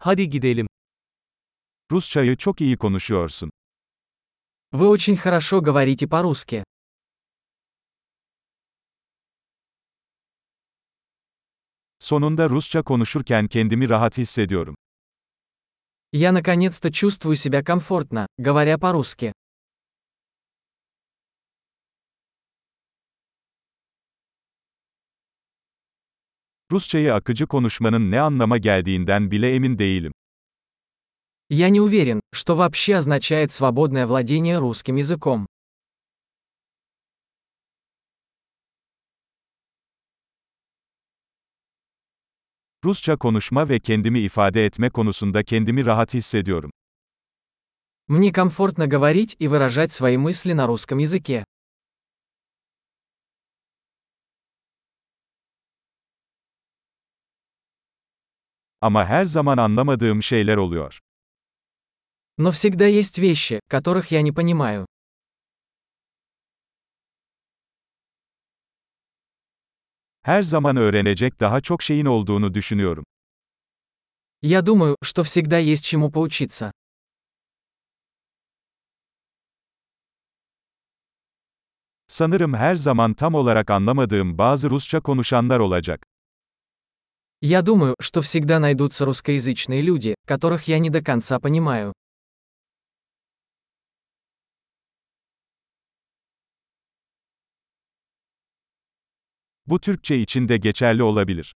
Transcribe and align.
Hadi 0.00 0.30
gidelim. 0.30 0.66
Rusçayı 1.92 2.36
çok 2.36 2.60
iyi 2.60 2.76
konuşuyorsun. 2.76 3.50
Вы 4.72 4.88
очень 4.88 5.16
хорошо 5.16 5.60
говорите 5.62 6.06
по-русски. 6.06 6.64
Sonunda 11.98 12.50
Rusça 12.50 12.82
konuşurken 12.82 13.48
kendimi 13.48 13.88
rahat 13.88 14.18
hissediyorum. 14.18 14.74
Я 16.12 16.32
наконец-то 16.32 16.90
чувствую 16.92 17.36
себя 17.36 17.62
комфортно, 17.64 18.26
говоря 18.38 18.78
по-русски. 18.78 19.32
Rusçayı 26.71 27.13
akıcı 27.13 27.47
konuşmanın 27.47 28.11
ne 28.11 28.21
anlama 28.21 28.57
geldiğinden 28.57 29.31
bile 29.31 29.55
emin 29.55 29.77
değilim. 29.77 30.11
Я 31.49 31.69
не 31.69 31.81
уверен, 31.81 32.19
что 32.33 32.55
вообще 32.55 32.97
означает 32.97 33.51
свободное 33.51 34.07
владение 34.07 34.57
русским 34.59 34.95
языком. 34.95 35.45
Rusça 42.85 43.17
konuşma 43.17 43.69
ve 43.69 43.79
kendimi 43.79 44.19
ifade 44.19 44.65
etme 44.65 44.89
konusunda 44.89 45.43
kendimi 45.43 45.85
rahat 45.85 46.13
hissediyorum. 46.13 46.71
Мне 48.07 48.31
комфортно 48.33 48.87
говорить 48.87 49.35
и 49.39 49.47
выражать 49.47 49.91
свои 49.91 50.17
мысли 50.17 50.53
на 50.53 50.67
русском 50.67 50.97
языке. 50.97 51.45
Ama 58.81 59.05
her 59.05 59.25
zaman 59.25 59.57
anlamadığım 59.57 60.23
şeyler 60.23 60.57
oluyor. 60.57 60.99
Но 62.37 62.51
всегда 62.51 62.87
есть 62.87 63.19
вещи, 63.19 63.59
которых 63.69 64.11
я 64.11 64.21
не 64.21 64.31
понимаю. 64.31 64.85
Her 70.23 70.41
zaman 70.41 70.75
öğrenecek 70.77 71.39
daha 71.39 71.61
çok 71.61 71.83
şeyin 71.83 72.05
olduğunu 72.05 72.53
düşünüyorum. 72.53 73.05
Я 74.41 74.61
думаю, 74.61 74.97
что 75.01 75.23
всегда 75.23 75.57
есть 75.57 75.85
чему 75.85 76.11
поучиться. 76.11 76.71
Sanırım 82.07 82.53
her 82.53 82.75
zaman 82.75 83.13
tam 83.13 83.33
olarak 83.33 83.71
anlamadığım 83.71 84.37
bazı 84.37 84.69
Rusça 84.69 84.99
konuşanlar 85.01 85.59
olacak. 85.59 86.05
Я 87.40 87.62
думаю, 87.62 87.94
что 88.00 88.20
всегда 88.20 88.58
найдутся 88.58 89.04
русскоязычные 89.04 89.80
люди, 89.80 90.16
которых 90.26 90.66
я 90.66 90.80
не 90.80 90.90
до 90.90 91.02
конца 91.02 91.38
понимаю. 91.38 91.92
Bu 99.66 99.80
Türkçe 99.80 100.16
için 100.16 100.48
de 100.48 100.56
geçerli 100.56 101.02
olabilir. 101.02 101.52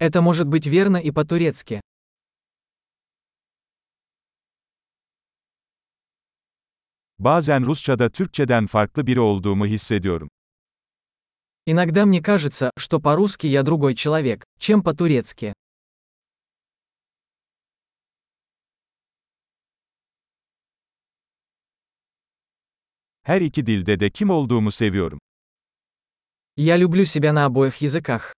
Это 0.00 0.22
может 0.22 0.46
быть 0.46 0.66
верно 0.66 0.96
и 0.96 1.10
по-турецки. 1.10 1.80
Bazen 7.18 7.66
Rusçada 7.66 8.10
Türkçeden 8.10 8.66
farklı 8.66 9.06
biri 9.06 9.20
olduğumu 9.20 9.66
hissediyorum. 9.66 10.28
Иногда 11.70 12.06
мне 12.06 12.22
кажется, 12.22 12.70
что 12.78 12.98
по-русски 12.98 13.46
я 13.46 13.62
другой 13.62 13.94
человек, 13.94 14.46
чем 14.58 14.82
по-турецки. 14.82 15.52
Her 23.26 23.40
iki 23.40 23.66
dilde 23.66 24.00
de 24.00 24.10
kim 24.10 24.30
olduğumu 24.30 24.70
seviyorum. 24.70 25.18
Я 26.56 26.78
люблю 26.78 27.04
себя 27.04 27.32
на 27.34 27.44
обоих 27.44 27.82
языках. 27.82 28.32